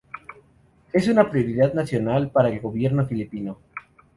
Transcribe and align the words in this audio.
Es 0.91 1.07
una 1.07 1.29
prioridad 1.29 1.75
nacional 1.75 2.31
para 2.31 2.49
el 2.49 2.59
gobierno 2.59 3.05
filipino. 3.05 3.59